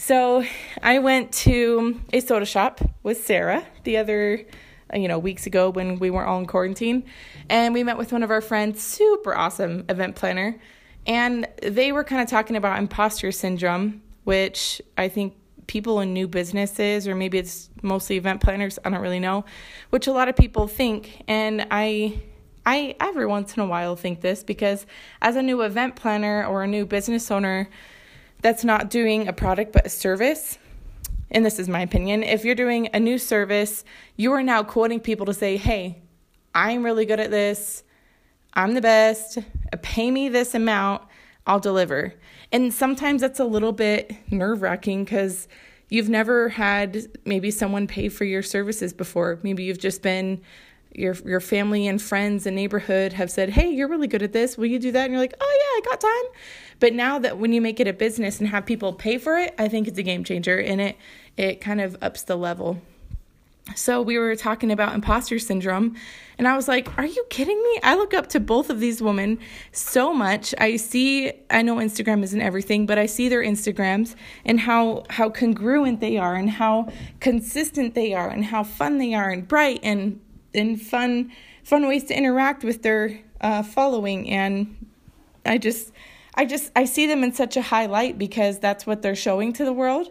So 0.00 0.44
I 0.80 1.00
went 1.00 1.32
to 1.32 2.00
a 2.12 2.20
soda 2.20 2.46
shop 2.46 2.80
with 3.02 3.24
Sarah 3.26 3.66
the 3.82 3.96
other, 3.96 4.46
you 4.94 5.08
know, 5.08 5.18
weeks 5.18 5.44
ago 5.48 5.70
when 5.70 5.98
we 5.98 6.08
weren't 6.08 6.28
all 6.28 6.38
in 6.38 6.46
quarantine. 6.46 7.02
And 7.48 7.74
we 7.74 7.82
met 7.82 7.98
with 7.98 8.12
one 8.12 8.22
of 8.22 8.30
our 8.30 8.40
friends, 8.40 8.80
super 8.80 9.36
awesome 9.36 9.84
event 9.88 10.14
planner. 10.14 10.56
And 11.04 11.48
they 11.62 11.90
were 11.90 12.04
kind 12.04 12.22
of 12.22 12.28
talking 12.28 12.54
about 12.54 12.78
imposter 12.78 13.32
syndrome, 13.32 14.00
which 14.22 14.80
I 14.96 15.08
think 15.08 15.34
people 15.66 15.98
in 15.98 16.12
new 16.12 16.28
businesses, 16.28 17.08
or 17.08 17.16
maybe 17.16 17.36
it's 17.36 17.68
mostly 17.82 18.18
event 18.18 18.40
planners, 18.40 18.78
I 18.84 18.90
don't 18.90 19.00
really 19.00 19.18
know, 19.18 19.44
which 19.90 20.06
a 20.06 20.12
lot 20.12 20.28
of 20.28 20.36
people 20.36 20.68
think. 20.68 21.24
And 21.26 21.66
I 21.72 22.20
I 22.64 22.94
every 23.00 23.26
once 23.26 23.56
in 23.56 23.64
a 23.64 23.66
while 23.66 23.96
think 23.96 24.20
this 24.20 24.44
because 24.44 24.86
as 25.20 25.34
a 25.34 25.42
new 25.42 25.62
event 25.62 25.96
planner 25.96 26.46
or 26.46 26.62
a 26.62 26.68
new 26.68 26.86
business 26.86 27.32
owner, 27.32 27.68
that's 28.42 28.64
not 28.64 28.90
doing 28.90 29.28
a 29.28 29.32
product 29.32 29.72
but 29.72 29.86
a 29.86 29.88
service, 29.88 30.58
and 31.30 31.44
this 31.44 31.58
is 31.58 31.68
my 31.68 31.80
opinion, 31.80 32.22
if 32.22 32.44
you're 32.44 32.54
doing 32.54 32.88
a 32.94 33.00
new 33.00 33.18
service, 33.18 33.84
you 34.16 34.32
are 34.32 34.42
now 34.42 34.62
quoting 34.62 35.00
people 35.00 35.26
to 35.26 35.34
say, 35.34 35.56
hey, 35.56 36.00
I'm 36.54 36.82
really 36.82 37.04
good 37.04 37.20
at 37.20 37.30
this, 37.30 37.84
I'm 38.54 38.74
the 38.74 38.80
best, 38.80 39.38
pay 39.82 40.10
me 40.10 40.28
this 40.28 40.54
amount, 40.54 41.02
I'll 41.46 41.60
deliver. 41.60 42.14
And 42.50 42.72
sometimes 42.72 43.20
that's 43.20 43.40
a 43.40 43.44
little 43.44 43.72
bit 43.72 44.14
nerve 44.30 44.62
wracking 44.62 45.04
because 45.04 45.48
you've 45.90 46.08
never 46.08 46.48
had 46.48 47.08
maybe 47.24 47.50
someone 47.50 47.86
pay 47.86 48.08
for 48.08 48.24
your 48.24 48.42
services 48.42 48.92
before. 48.92 49.38
Maybe 49.42 49.64
you've 49.64 49.78
just 49.78 50.02
been 50.02 50.40
your 50.92 51.14
your 51.24 51.40
family 51.40 51.86
and 51.86 52.00
friends 52.00 52.46
and 52.46 52.56
neighborhood 52.56 53.12
have 53.14 53.30
said, 53.30 53.50
"Hey, 53.50 53.70
you're 53.70 53.88
really 53.88 54.08
good 54.08 54.22
at 54.22 54.32
this. 54.32 54.56
Will 54.56 54.66
you 54.66 54.78
do 54.78 54.92
that?" 54.92 55.04
And 55.04 55.12
you're 55.12 55.20
like, 55.20 55.34
"Oh 55.40 55.58
yeah, 55.60 55.78
I 55.78 55.90
got 55.90 56.00
time." 56.00 56.40
But 56.80 56.94
now 56.94 57.18
that 57.18 57.38
when 57.38 57.52
you 57.52 57.60
make 57.60 57.80
it 57.80 57.88
a 57.88 57.92
business 57.92 58.40
and 58.40 58.48
have 58.48 58.64
people 58.66 58.92
pay 58.92 59.18
for 59.18 59.36
it, 59.38 59.54
I 59.58 59.68
think 59.68 59.88
it's 59.88 59.98
a 59.98 60.02
game 60.02 60.24
changer 60.24 60.58
and 60.58 60.80
it 60.80 60.96
it 61.36 61.60
kind 61.60 61.80
of 61.80 61.96
ups 62.02 62.22
the 62.22 62.36
level. 62.36 62.80
So 63.74 64.00
we 64.00 64.16
were 64.16 64.34
talking 64.34 64.72
about 64.72 64.94
imposter 64.94 65.38
syndrome 65.38 65.94
and 66.38 66.48
I 66.48 66.56
was 66.56 66.68
like, 66.68 66.96
"Are 66.96 67.04
you 67.04 67.24
kidding 67.28 67.60
me? 67.62 67.80
I 67.82 67.96
look 67.96 68.14
up 68.14 68.28
to 68.28 68.40
both 68.40 68.70
of 68.70 68.80
these 68.80 69.02
women 69.02 69.38
so 69.72 70.14
much. 70.14 70.54
I 70.58 70.76
see 70.76 71.32
I 71.50 71.62
know 71.62 71.76
Instagram 71.76 72.22
isn't 72.22 72.40
everything, 72.40 72.86
but 72.86 72.96
I 72.98 73.06
see 73.06 73.28
their 73.28 73.42
Instagrams 73.42 74.14
and 74.44 74.60
how 74.60 75.04
how 75.10 75.28
congruent 75.28 76.00
they 76.00 76.16
are 76.16 76.34
and 76.34 76.48
how 76.48 76.88
consistent 77.20 77.94
they 77.94 78.14
are 78.14 78.30
and 78.30 78.46
how 78.46 78.62
fun 78.64 78.98
they 78.98 79.14
are 79.14 79.30
and 79.30 79.46
bright 79.46 79.80
and 79.82 80.20
and 80.54 80.80
fun 80.80 81.32
fun 81.62 81.86
ways 81.86 82.04
to 82.04 82.16
interact 82.16 82.64
with 82.64 82.82
their 82.82 83.20
uh, 83.40 83.62
following 83.62 84.28
and 84.30 84.86
I 85.44 85.58
just 85.58 85.92
I 86.34 86.44
just 86.44 86.70
I 86.76 86.84
see 86.84 87.06
them 87.06 87.24
in 87.24 87.32
such 87.32 87.56
a 87.56 87.62
high 87.62 87.86
light 87.86 88.18
because 88.18 88.58
that's 88.58 88.86
what 88.86 89.02
they're 89.02 89.16
showing 89.16 89.52
to 89.54 89.64
the 89.64 89.72
world. 89.72 90.08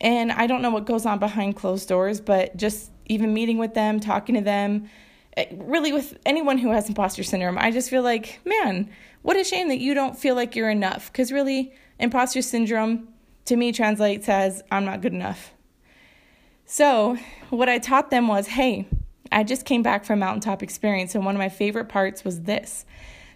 And 0.00 0.30
I 0.30 0.46
don't 0.46 0.62
know 0.62 0.70
what 0.70 0.84
goes 0.84 1.06
on 1.06 1.18
behind 1.18 1.56
closed 1.56 1.88
doors, 1.88 2.20
but 2.20 2.56
just 2.56 2.92
even 3.06 3.32
meeting 3.32 3.58
with 3.58 3.74
them, 3.74 3.98
talking 3.98 4.34
to 4.34 4.42
them, 4.42 4.88
eh, 5.36 5.46
really 5.56 5.92
with 5.92 6.18
anyone 6.26 6.58
who 6.58 6.70
has 6.70 6.88
imposter 6.88 7.22
syndrome, 7.22 7.56
I 7.56 7.70
just 7.70 7.88
feel 7.88 8.02
like, 8.02 8.40
man, 8.44 8.90
what 9.22 9.36
a 9.36 9.44
shame 9.44 9.68
that 9.68 9.78
you 9.78 9.94
don't 9.94 10.16
feel 10.16 10.34
like 10.34 10.54
you're 10.54 10.70
enough. 10.70 11.10
Because 11.10 11.32
really, 11.32 11.72
imposter 11.98 12.42
syndrome 12.42 13.08
to 13.46 13.56
me 13.56 13.72
translates 13.72 14.28
as 14.28 14.62
I'm 14.70 14.84
not 14.84 15.00
good 15.00 15.14
enough. 15.14 15.52
So, 16.66 17.16
what 17.48 17.68
I 17.68 17.78
taught 17.78 18.10
them 18.10 18.28
was 18.28 18.48
hey, 18.48 18.86
I 19.32 19.44
just 19.44 19.64
came 19.64 19.82
back 19.82 20.04
from 20.04 20.20
mountaintop 20.20 20.62
experience, 20.62 21.14
and 21.14 21.24
one 21.24 21.34
of 21.34 21.38
my 21.38 21.48
favorite 21.48 21.88
parts 21.88 22.24
was 22.24 22.42
this. 22.42 22.84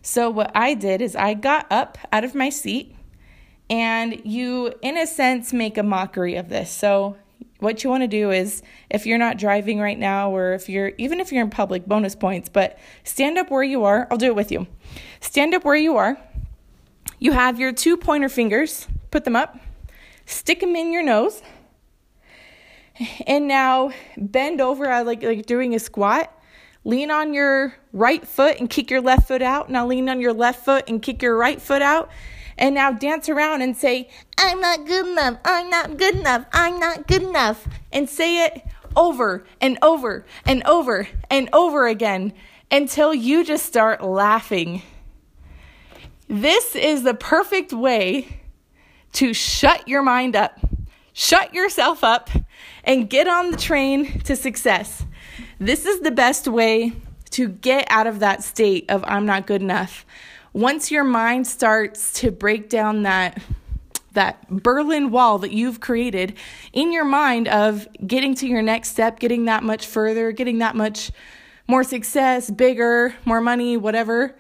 So, 0.03 0.31
what 0.31 0.51
I 0.55 0.75
did 0.75 1.03
is 1.03 1.15
I 1.15 1.35
got 1.35 1.67
up 1.71 1.99
out 2.13 2.25
of 2.25 2.35
my 2.35 2.49
seat, 2.49 2.95
and 3.69 4.21
you, 4.25 4.73
in 4.83 4.97
a 4.97 5.07
sense, 5.07 5.53
make 5.53 5.77
a 5.79 5.83
mockery 5.83 6.37
of 6.37 6.49
this. 6.49 6.71
So, 6.71 7.17
what 7.59 7.85
you 7.85 7.91
want 7.91 8.03
to 8.03 8.09
do 8.09 8.31
is 8.31 8.63
if 8.89 9.07
you're 9.07 9.19
not 9.19 9.37
driving 9.37 9.81
right 9.81 9.99
now, 9.99 10.31
or 10.31 10.55
if 10.55 10.69
you're 10.69 10.93
even 10.99 11.21
if 11.21 11.31
you're 11.33 11.43
in 11.43 11.51
public, 11.51 11.87
bonus 11.87 12.15
points, 12.15 12.49
but 12.49 12.79
stand 13.05 13.39
up 13.39 13.51
where 13.51 13.63
you 13.63 13.85
are. 13.85 14.07
I'll 14.11 14.17
do 14.17 14.27
it 14.27 14.37
with 14.37 14.51
you. 14.51 14.67
Stand 15.21 15.55
up 15.55 15.65
where 15.65 15.77
you 15.77 15.97
are. 15.97 16.19
You 17.19 17.33
have 17.33 17.61
your 17.61 17.73
two 17.73 17.99
pointer 17.99 18.31
fingers, 18.31 18.89
put 19.11 19.25
them 19.25 19.37
up, 19.37 19.59
stick 20.25 20.61
them 20.61 20.75
in 20.75 20.93
your 20.93 21.03
nose 21.03 21.43
and 23.27 23.49
now 23.49 23.93
bend 24.17 24.61
over 24.61 24.85
like 25.05 25.23
like 25.23 25.47
doing 25.47 25.75
a 25.75 25.79
squat. 25.79 26.33
Lean 26.85 27.11
on 27.11 27.35
your 27.35 27.75
right 27.93 28.27
foot 28.27 28.59
and 28.59 28.71
kick 28.71 28.91
your 28.91 29.01
left 29.01 29.29
foot 29.29 29.43
out. 29.43 29.69
Now 29.71 29.87
lean 29.87 30.09
on 30.09 30.21
your 30.21 30.33
left 30.33 30.65
foot 30.65 30.85
and 30.89 31.03
kick 31.03 31.23
your 31.23 31.37
right 31.37 31.61
foot 31.61 31.83
out. 31.83 32.11
And 32.57 32.75
now 32.75 32.93
dance 32.93 33.29
around 33.29 33.63
and 33.63 33.77
say, 33.77 34.09
I'm 34.39 34.61
not 34.61 34.87
good 34.87 35.07
enough. 35.07 35.39
I'm 35.45 35.71
not 35.71 35.97
good 35.97 36.15
enough. 36.17 36.45
I'm 36.53 36.79
not 36.79 37.07
good 37.07 37.23
enough. 37.23 37.67
And 37.93 38.09
say 38.09 38.45
it 38.45 38.63
over 38.97 39.45
and 39.61 39.79
over 39.83 40.27
and 40.45 40.63
over 40.65 41.09
and 41.31 41.49
over 41.53 41.87
again 41.87 42.33
until 42.71 43.15
you 43.15 43.45
just 43.45 43.67
start 43.67 44.03
laughing. 44.03 44.83
This 46.29 46.77
is 46.77 47.03
the 47.03 47.15
perfect 47.15 47.73
way 47.73 48.41
to 49.15 49.35
shut 49.35 49.89
your 49.89 50.03
mind 50.03 50.37
up. 50.37 50.59
Shut 51.13 51.55
yourself 51.55 52.05
up 52.05 52.31
and 52.85 53.11
get 53.11 53.29
on 53.29 53.51
the 53.51 53.57
train 53.57 54.21
to 54.21 54.37
success. 54.37 55.05
This 55.59 55.85
is 55.85 56.01
the 56.01 56.11
best 56.11 56.49
way 56.49 56.93
to 57.31 57.49
get 57.49 57.87
out 57.91 58.07
of 58.07 58.21
that 58.21 58.43
state 58.43 58.87
of 58.89 59.05
I'm 59.07 59.27
not 59.27 59.47
good 59.47 59.63
enough. 59.63 60.05
Once 60.53 60.91
your 60.91 61.05
mind 61.05 61.47
starts 61.47 62.13
to 62.15 62.31
break 62.31 62.69
down 62.69 63.03
that 63.03 63.41
that 64.13 64.49
Berlin 64.51 65.11
wall 65.13 65.39
that 65.39 65.53
you've 65.53 65.79
created 65.79 66.37
in 66.73 66.93
your 66.93 67.05
mind 67.05 67.47
of 67.47 67.87
getting 68.05 68.35
to 68.35 68.49
your 68.49 68.61
next 68.61 68.91
step, 68.91 69.21
getting 69.21 69.45
that 69.45 69.63
much 69.63 69.87
further, 69.87 70.33
getting 70.33 70.59
that 70.59 70.75
much 70.75 71.13
more 71.69 71.85
success, 71.85 72.51
bigger, 72.51 73.15
more 73.25 73.41
money, 73.41 73.77
whatever. 73.77 74.35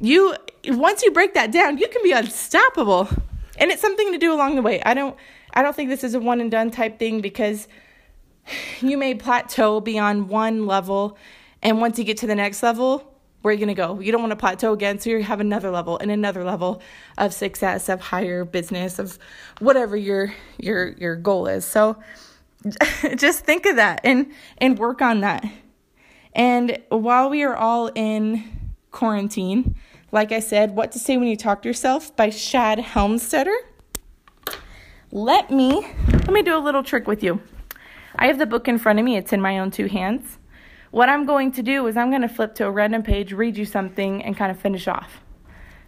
You 0.00 0.36
once 0.68 1.02
you 1.02 1.10
break 1.12 1.32
that 1.34 1.50
down, 1.50 1.78
you 1.78 1.88
can 1.88 2.02
be 2.02 2.12
unstoppable. 2.12 3.08
And 3.58 3.70
it's 3.70 3.80
something 3.80 4.12
to 4.12 4.18
do 4.18 4.32
along 4.32 4.56
the 4.56 4.62
way. 4.62 4.82
I 4.82 4.94
don't 4.94 5.16
I 5.54 5.62
don't 5.62 5.74
think 5.74 5.88
this 5.90 6.04
is 6.04 6.14
a 6.14 6.20
one 6.20 6.40
and 6.40 6.50
done 6.50 6.70
type 6.70 6.98
thing 6.98 7.20
because 7.20 7.68
you 8.80 8.96
may 8.96 9.14
plateau 9.14 9.80
beyond 9.80 10.28
one 10.28 10.66
level, 10.66 11.16
and 11.62 11.80
once 11.80 11.98
you 11.98 12.04
get 12.04 12.18
to 12.18 12.26
the 12.26 12.34
next 12.34 12.62
level, 12.62 13.06
where 13.42 13.50
are 13.50 13.54
you 13.54 13.58
going 13.58 13.74
to 13.74 13.74
go? 13.74 14.00
You 14.00 14.12
don't 14.12 14.20
want 14.20 14.32
to 14.32 14.36
plateau 14.36 14.72
again, 14.72 14.98
so 14.98 15.10
you 15.10 15.22
have 15.22 15.40
another 15.40 15.70
level 15.70 15.96
and 15.98 16.10
another 16.10 16.44
level 16.44 16.82
of 17.16 17.32
success, 17.32 17.88
of 17.88 18.00
higher 18.00 18.44
business, 18.44 18.98
of 18.98 19.18
whatever 19.60 19.96
your 19.96 20.34
your 20.58 20.88
your 20.92 21.16
goal 21.16 21.46
is. 21.46 21.64
So 21.64 21.96
just 23.16 23.44
think 23.44 23.66
of 23.66 23.76
that 23.76 24.00
and 24.04 24.32
and 24.58 24.78
work 24.78 25.00
on 25.00 25.20
that. 25.20 25.44
And 26.34 26.78
while 26.90 27.30
we 27.30 27.42
are 27.42 27.56
all 27.56 27.88
in 27.88 28.72
quarantine, 28.90 29.74
like 30.12 30.32
I 30.32 30.40
said, 30.40 30.76
What 30.76 30.92
to 30.92 30.98
Say 30.98 31.16
When 31.16 31.28
You 31.28 31.36
Talk 31.36 31.62
to 31.62 31.68
Yourself 31.68 32.14
by 32.14 32.30
Shad 32.30 32.78
Helmstetter 32.78 33.56
let 35.12 35.50
me 35.50 35.86
let 36.10 36.30
me 36.30 36.42
do 36.42 36.56
a 36.56 36.58
little 36.58 36.82
trick 36.82 37.06
with 37.08 37.22
you. 37.22 37.40
I 38.16 38.26
have 38.26 38.38
the 38.38 38.46
book 38.46 38.68
in 38.68 38.78
front 38.78 38.98
of 38.98 39.04
me. 39.04 39.16
It's 39.16 39.32
in 39.32 39.40
my 39.40 39.58
own 39.58 39.70
two 39.70 39.86
hands. 39.86 40.38
What 40.90 41.08
I'm 41.08 41.24
going 41.24 41.52
to 41.52 41.62
do 41.62 41.86
is 41.86 41.96
I'm 41.96 42.10
going 42.10 42.22
to 42.22 42.28
flip 42.28 42.54
to 42.56 42.66
a 42.66 42.70
random 42.70 43.02
page, 43.02 43.32
read 43.32 43.56
you 43.56 43.64
something 43.64 44.22
and 44.22 44.36
kind 44.36 44.50
of 44.50 44.60
finish 44.60 44.88
off. 44.88 45.20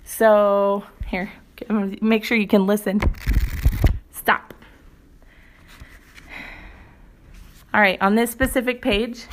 So, 0.04 0.84
here, 1.06 1.32
make 2.00 2.24
sure 2.24 2.36
you 2.36 2.46
can 2.46 2.66
listen. 2.66 3.00
Stop. 4.10 4.54
All 7.74 7.80
right, 7.80 8.00
on 8.00 8.14
this 8.14 8.30
specific 8.30 8.82
page, 8.82 9.26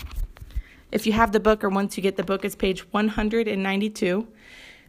if 0.92 1.06
you 1.06 1.14
have 1.14 1.32
the 1.32 1.40
book 1.40 1.64
or 1.64 1.70
once 1.70 1.98
you 1.98 2.04
get 2.04 2.16
the 2.18 2.24
book, 2.24 2.46
it's 2.46 2.56
page 2.56 2.82
192. 2.92 4.28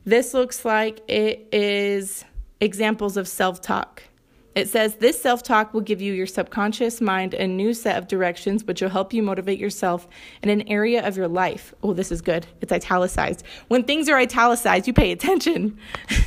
This 0.04 0.32
looks 0.32 0.64
like 0.64 1.00
it 1.08 1.48
is 1.52 2.24
examples 2.60 3.16
of 3.16 3.28
self 3.28 3.60
talk 3.60 4.02
It 4.54 4.68
says 4.68 4.96
this 4.96 5.20
self 5.20 5.44
talk 5.44 5.72
will 5.72 5.80
give 5.80 6.00
you 6.00 6.12
your 6.12 6.26
subconscious 6.26 7.00
mind 7.00 7.34
a 7.34 7.46
new 7.46 7.72
set 7.72 7.96
of 7.96 8.08
directions, 8.08 8.64
which 8.64 8.82
will 8.82 8.88
help 8.88 9.12
you 9.12 9.22
motivate 9.22 9.60
yourself 9.60 10.08
in 10.42 10.48
an 10.48 10.66
area 10.68 11.06
of 11.06 11.16
your 11.16 11.28
life. 11.28 11.72
Oh, 11.82 11.92
this 11.92 12.10
is 12.10 12.20
good. 12.20 12.46
It's 12.60 12.72
italicized. 12.72 13.44
When 13.68 13.84
things 13.84 14.08
are 14.08 14.18
italicized, 14.18 14.88
you 14.88 14.92
pay 14.92 15.12
attention. 15.12 15.78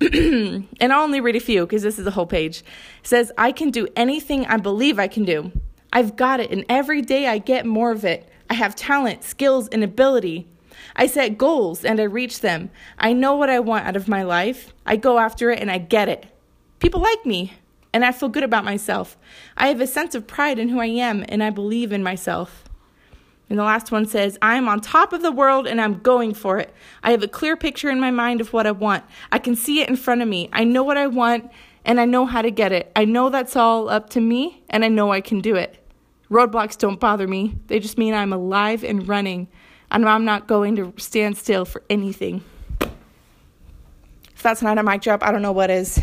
and 0.00 0.92
I'll 0.92 1.02
only 1.02 1.20
read 1.20 1.34
a 1.34 1.40
few 1.40 1.66
because 1.66 1.82
this 1.82 1.98
is 1.98 2.06
a 2.06 2.12
whole 2.12 2.26
page. 2.26 2.60
It 2.60 3.06
says, 3.06 3.32
I 3.36 3.50
can 3.50 3.70
do 3.70 3.88
anything 3.96 4.46
I 4.46 4.58
believe 4.58 5.00
I 5.00 5.08
can 5.08 5.24
do. 5.24 5.50
I've 5.92 6.14
got 6.14 6.40
it, 6.40 6.50
and 6.50 6.64
every 6.68 7.02
day 7.02 7.26
I 7.26 7.38
get 7.38 7.66
more 7.66 7.90
of 7.90 8.04
it. 8.04 8.28
I 8.48 8.54
have 8.54 8.76
talent, 8.76 9.24
skills, 9.24 9.68
and 9.68 9.82
ability. 9.82 10.46
I 10.94 11.06
set 11.06 11.38
goals 11.38 11.84
and 11.84 11.98
I 12.00 12.04
reach 12.04 12.40
them. 12.40 12.70
I 12.98 13.12
know 13.12 13.34
what 13.34 13.50
I 13.50 13.60
want 13.60 13.86
out 13.86 13.96
of 13.96 14.06
my 14.06 14.22
life. 14.22 14.72
I 14.84 14.96
go 14.96 15.18
after 15.18 15.50
it 15.50 15.58
and 15.58 15.70
I 15.70 15.78
get 15.78 16.08
it. 16.08 16.26
People 16.78 17.00
like 17.00 17.24
me, 17.24 17.54
and 17.92 18.04
I 18.04 18.12
feel 18.12 18.28
good 18.28 18.42
about 18.42 18.64
myself. 18.64 19.16
I 19.56 19.68
have 19.68 19.80
a 19.80 19.86
sense 19.86 20.14
of 20.14 20.26
pride 20.26 20.58
in 20.58 20.68
who 20.68 20.80
I 20.80 20.86
am, 20.86 21.24
and 21.28 21.42
I 21.42 21.50
believe 21.50 21.92
in 21.92 22.02
myself. 22.02 22.64
And 23.48 23.58
the 23.58 23.64
last 23.64 23.92
one 23.92 24.06
says, 24.06 24.36
I 24.42 24.56
am 24.56 24.68
on 24.68 24.80
top 24.80 25.12
of 25.12 25.22
the 25.22 25.30
world 25.30 25.68
and 25.68 25.80
I'm 25.80 26.00
going 26.00 26.34
for 26.34 26.58
it. 26.58 26.74
I 27.04 27.12
have 27.12 27.22
a 27.22 27.28
clear 27.28 27.56
picture 27.56 27.88
in 27.88 28.00
my 28.00 28.10
mind 28.10 28.40
of 28.40 28.52
what 28.52 28.66
I 28.66 28.72
want. 28.72 29.04
I 29.30 29.38
can 29.38 29.54
see 29.54 29.80
it 29.80 29.88
in 29.88 29.94
front 29.94 30.20
of 30.20 30.26
me. 30.26 30.48
I 30.52 30.64
know 30.64 30.82
what 30.82 30.96
I 30.96 31.06
want 31.06 31.52
and 31.84 32.00
I 32.00 32.06
know 32.06 32.26
how 32.26 32.42
to 32.42 32.50
get 32.50 32.72
it. 32.72 32.90
I 32.96 33.04
know 33.04 33.30
that's 33.30 33.54
all 33.54 33.88
up 33.88 34.10
to 34.10 34.20
me 34.20 34.64
and 34.68 34.84
I 34.84 34.88
know 34.88 35.12
I 35.12 35.20
can 35.20 35.40
do 35.40 35.54
it. 35.54 35.78
Roadblocks 36.28 36.76
don't 36.76 36.98
bother 36.98 37.28
me, 37.28 37.56
they 37.68 37.78
just 37.78 37.98
mean 37.98 38.12
I'm 38.12 38.32
alive 38.32 38.82
and 38.82 39.06
running, 39.06 39.46
and 39.92 40.08
I'm 40.08 40.24
not 40.24 40.48
going 40.48 40.74
to 40.74 40.92
stand 40.96 41.38
still 41.38 41.64
for 41.64 41.84
anything. 41.88 42.42
If 42.80 44.42
that's 44.42 44.60
not 44.60 44.76
a 44.76 44.82
mic 44.82 45.02
drop, 45.02 45.22
I 45.22 45.30
don't 45.30 45.42
know 45.42 45.52
what 45.52 45.70
is. 45.70 46.00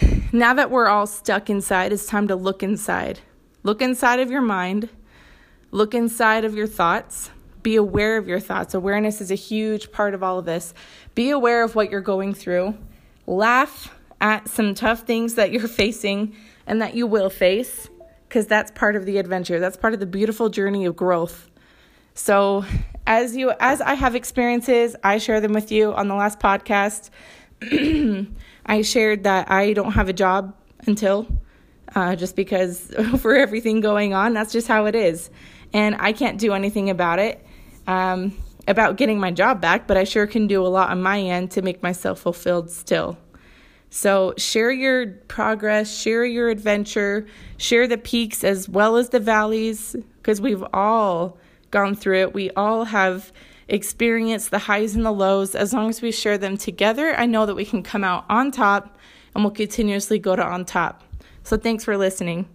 Now 0.32 0.54
that 0.54 0.70
we're 0.70 0.88
all 0.88 1.06
stuck 1.06 1.50
inside, 1.50 1.92
it's 1.92 2.06
time 2.06 2.28
to 2.28 2.36
look 2.36 2.62
inside. 2.62 3.20
Look 3.62 3.82
inside 3.82 4.20
of 4.20 4.30
your 4.30 4.42
mind, 4.42 4.88
look 5.70 5.94
inside 5.94 6.44
of 6.44 6.54
your 6.54 6.66
thoughts. 6.66 7.30
Be 7.62 7.76
aware 7.76 8.16
of 8.16 8.28
your 8.28 8.40
thoughts. 8.40 8.72
Awareness 8.72 9.20
is 9.20 9.30
a 9.30 9.34
huge 9.34 9.90
part 9.90 10.14
of 10.14 10.22
all 10.22 10.38
of 10.38 10.44
this. 10.44 10.72
Be 11.14 11.30
aware 11.30 11.64
of 11.64 11.74
what 11.74 11.90
you're 11.90 12.00
going 12.00 12.32
through. 12.32 12.74
Laugh 13.26 13.94
at 14.20 14.48
some 14.48 14.74
tough 14.74 15.00
things 15.00 15.34
that 15.34 15.50
you're 15.52 15.68
facing 15.82 16.34
and 16.66 16.80
that 16.80 16.94
you 16.94 17.06
will 17.06 17.30
face 17.30 17.88
because 18.28 18.46
that's 18.46 18.70
part 18.70 18.94
of 18.94 19.06
the 19.06 19.18
adventure. 19.18 19.58
That's 19.58 19.76
part 19.76 19.92
of 19.92 20.00
the 20.00 20.06
beautiful 20.06 20.48
journey 20.48 20.84
of 20.84 20.94
growth. 20.94 21.50
So, 22.14 22.64
as 23.06 23.36
you 23.36 23.52
as 23.58 23.80
I 23.80 23.94
have 23.94 24.14
experiences, 24.14 24.96
I 25.02 25.18
share 25.18 25.40
them 25.40 25.52
with 25.52 25.72
you 25.72 25.94
on 25.94 26.08
the 26.08 26.14
last 26.14 26.38
podcast. 26.38 27.10
I 28.68 28.82
shared 28.82 29.24
that 29.24 29.50
I 29.50 29.72
don't 29.72 29.92
have 29.92 30.08
a 30.08 30.12
job 30.12 30.54
until 30.86 31.26
uh, 31.94 32.14
just 32.14 32.36
because 32.36 32.94
for 33.18 33.34
everything 33.34 33.80
going 33.80 34.14
on, 34.14 34.34
that's 34.34 34.52
just 34.52 34.68
how 34.68 34.86
it 34.86 34.94
is. 34.94 35.30
And 35.72 35.96
I 35.98 36.12
can't 36.12 36.38
do 36.38 36.52
anything 36.52 36.90
about 36.90 37.18
it, 37.18 37.44
um, 37.86 38.36
about 38.66 38.96
getting 38.96 39.18
my 39.18 39.30
job 39.30 39.60
back, 39.60 39.86
but 39.86 39.96
I 39.96 40.04
sure 40.04 40.26
can 40.26 40.46
do 40.46 40.64
a 40.64 40.68
lot 40.68 40.90
on 40.90 41.02
my 41.02 41.20
end 41.20 41.50
to 41.52 41.62
make 41.62 41.82
myself 41.82 42.20
fulfilled 42.20 42.70
still. 42.70 43.18
So, 43.90 44.34
share 44.36 44.70
your 44.70 45.06
progress, 45.06 45.94
share 45.94 46.26
your 46.26 46.50
adventure, 46.50 47.26
share 47.56 47.86
the 47.86 47.96
peaks 47.96 48.44
as 48.44 48.68
well 48.68 48.96
as 48.96 49.08
the 49.08 49.18
valleys, 49.18 49.96
because 50.18 50.42
we've 50.42 50.64
all 50.74 51.38
gone 51.70 51.94
through 51.94 52.20
it. 52.20 52.34
We 52.34 52.50
all 52.50 52.84
have 52.84 53.32
experience 53.68 54.48
the 54.48 54.58
highs 54.58 54.94
and 54.94 55.04
the 55.04 55.12
lows. 55.12 55.54
As 55.54 55.72
long 55.72 55.88
as 55.88 56.02
we 56.02 56.10
share 56.10 56.38
them 56.38 56.56
together, 56.56 57.14
I 57.18 57.26
know 57.26 57.46
that 57.46 57.54
we 57.54 57.64
can 57.64 57.82
come 57.82 58.04
out 58.04 58.24
on 58.28 58.50
top 58.50 58.98
and 59.34 59.44
we'll 59.44 59.52
continuously 59.52 60.18
go 60.18 60.34
to 60.34 60.42
on 60.44 60.64
top. 60.64 61.04
So 61.42 61.56
thanks 61.56 61.84
for 61.84 61.96
listening. 61.96 62.48